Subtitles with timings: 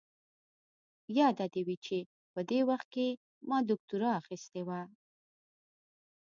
[1.17, 1.97] ياده دې وي چې
[2.33, 3.07] په دې وخت کې
[3.49, 4.81] ما دوکتورا اخيستې وه.